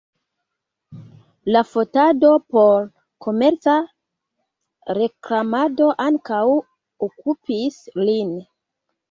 La 1.55 1.59
fotado 1.73 2.31
por 2.55 2.87
komerca 3.25 3.75
reklamado 4.99 5.91
ankaŭ 6.09 6.41
okupis 7.11 7.79
lin. 8.03 8.35